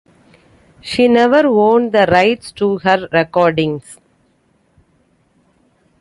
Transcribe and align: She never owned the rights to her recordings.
She 0.81 1.07
never 1.07 1.45
owned 1.47 1.91
the 1.91 2.07
rights 2.07 2.51
to 2.53 2.79
her 2.79 3.07
recordings. 3.11 3.99